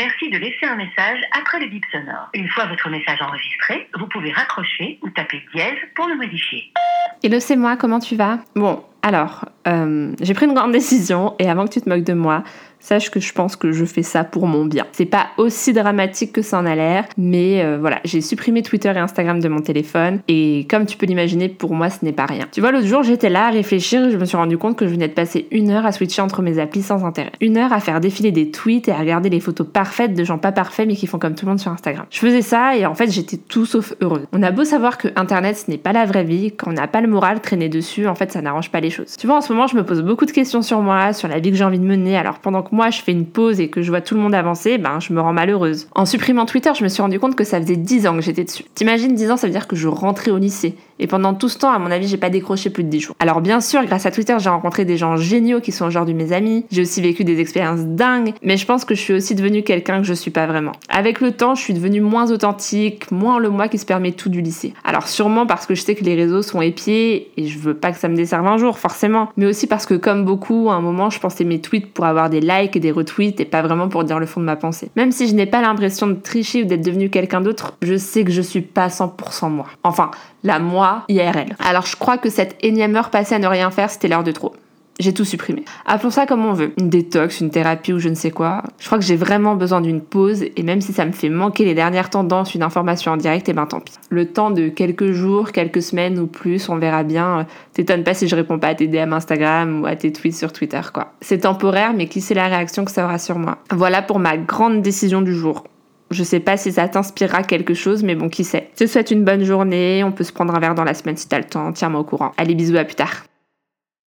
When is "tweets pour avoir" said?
71.60-72.30